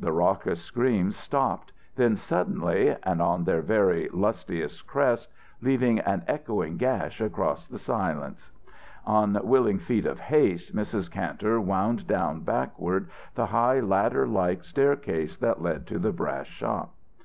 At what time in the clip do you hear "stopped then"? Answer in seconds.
1.14-2.16